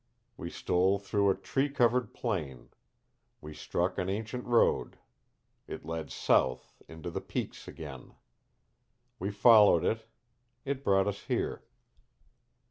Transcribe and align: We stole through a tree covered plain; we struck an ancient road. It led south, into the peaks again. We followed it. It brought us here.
We 0.35 0.49
stole 0.49 0.97
through 0.97 1.29
a 1.29 1.35
tree 1.35 1.69
covered 1.69 2.11
plain; 2.11 2.69
we 3.39 3.53
struck 3.53 3.99
an 3.99 4.09
ancient 4.09 4.45
road. 4.45 4.97
It 5.67 5.85
led 5.85 6.09
south, 6.11 6.81
into 6.87 7.11
the 7.11 7.21
peaks 7.21 7.67
again. 7.67 8.15
We 9.19 9.29
followed 9.29 9.85
it. 9.85 10.07
It 10.65 10.83
brought 10.83 11.05
us 11.07 11.25
here. 11.25 11.61